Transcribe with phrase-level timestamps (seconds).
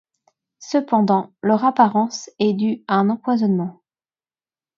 [0.57, 3.83] Cependant, leur apparence est due à un empoisonnement.